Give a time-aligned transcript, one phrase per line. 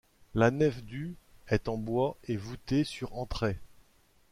[0.33, 1.15] La nef du
[1.47, 3.59] est en bois et voutée sur entraits.